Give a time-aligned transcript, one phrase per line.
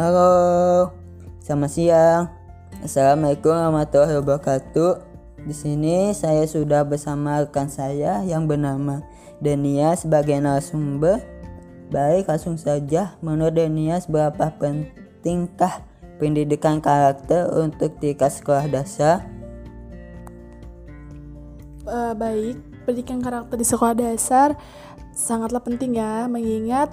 [0.00, 0.96] Halo,
[1.44, 2.32] selamat siang.
[2.80, 4.96] Assalamualaikum warahmatullahi wabarakatuh.
[5.44, 9.04] Di sini saya sudah bersama rekan saya yang bernama
[9.44, 11.20] Denia sebagai narasumber.
[11.92, 13.12] Baik, langsung saja.
[13.20, 15.84] Menurut Denia, seberapa pentingkah
[16.16, 19.28] pendidikan karakter untuk tingkat sekolah dasar?
[21.84, 22.56] Uh, baik,
[22.88, 24.56] pendidikan karakter di sekolah dasar
[25.12, 26.88] sangatlah penting ya, mengingat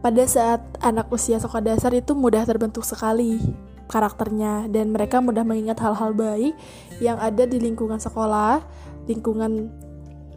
[0.00, 3.36] pada saat anak usia sekolah dasar itu mudah terbentuk sekali
[3.84, 6.56] karakternya dan mereka mudah mengingat hal-hal baik
[7.04, 8.64] yang ada di lingkungan sekolah,
[9.10, 9.68] lingkungan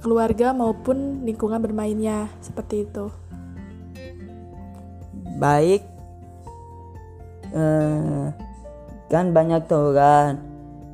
[0.04, 3.08] keluarga maupun lingkungan bermainnya seperti itu.
[5.40, 5.86] Baik,
[7.56, 8.26] eh,
[9.08, 10.44] kan banyak turan,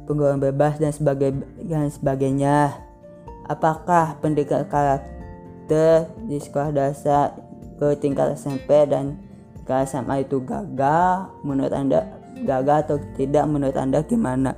[0.06, 0.94] penggunaan bebas dan
[1.90, 2.76] sebagainya.
[3.50, 7.49] Apakah pendidikan karakter di sekolah dasar
[7.80, 9.16] ke tingkat SMP dan
[9.64, 12.06] ke SMA itu gagal menurut anda
[12.44, 14.56] gagal atau tidak menurut anda gimana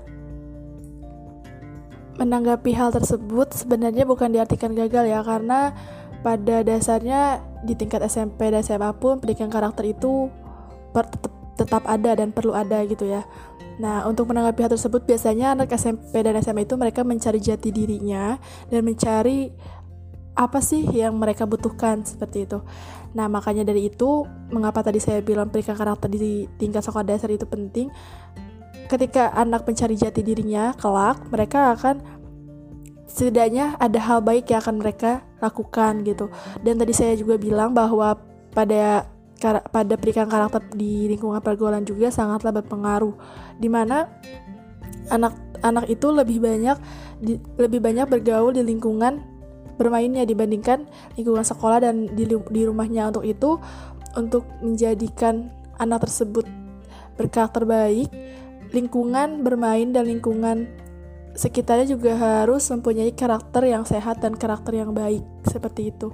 [2.22, 5.74] menanggapi hal tersebut sebenarnya bukan diartikan gagal ya karena
[6.22, 10.30] pada dasarnya di tingkat SMP dan SMA pun pendidikan karakter itu
[10.94, 13.26] tetap, tetap ada dan perlu ada gitu ya.
[13.82, 18.38] Nah, untuk menanggapi hal tersebut biasanya anak SMP dan SMA itu mereka mencari jati dirinya
[18.70, 19.50] dan mencari
[20.42, 22.60] apa sih yang mereka butuhkan seperti itu.
[23.14, 27.46] Nah, makanya dari itu, mengapa tadi saya bilang pendidikan karakter di tingkat sekolah dasar itu
[27.46, 27.92] penting?
[28.90, 32.02] Ketika anak mencari jati dirinya, kelak mereka akan
[33.12, 36.32] setidaknya ada hal baik yang akan mereka lakukan gitu.
[36.64, 38.16] Dan tadi saya juga bilang bahwa
[38.56, 39.08] pada
[39.42, 43.16] pada pendidikan karakter di lingkungan pergaulan juga sangatlah berpengaruh.
[43.60, 44.08] Di mana
[45.12, 46.78] anak anak itu lebih banyak
[47.22, 49.31] di, lebih banyak bergaul di lingkungan
[49.76, 53.60] bermainnya dibandingkan lingkungan sekolah dan di, di rumahnya untuk itu
[54.16, 56.44] untuk menjadikan anak tersebut
[57.16, 58.12] berkarakter baik
[58.72, 60.68] lingkungan bermain dan lingkungan
[61.36, 66.12] sekitarnya juga harus mempunyai karakter yang sehat dan karakter yang baik seperti itu.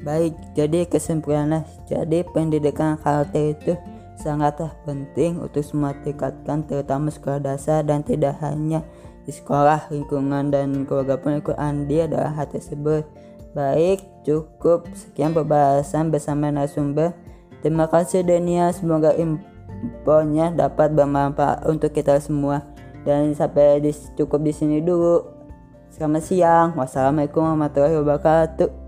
[0.00, 3.72] Baik jadi kesimpulannya jadi pendidikan karakter itu
[4.16, 8.84] sangatlah penting untuk semua tingkatkan terutama sekolah dasar dan tidak hanya
[9.24, 13.04] di sekolah, lingkungan, dan keluarga pun ikut andil adalah hal tersebut.
[13.52, 17.12] Baik, cukup sekian pembahasan bersama narasumber.
[17.60, 22.64] Terima kasih Dania, semoga infonya dapat bermanfaat untuk kita semua.
[23.04, 25.24] Dan sampai di, cukup di sini dulu.
[25.90, 26.68] Selamat siang.
[26.78, 28.79] Wassalamualaikum warahmatullahi wabarakatuh.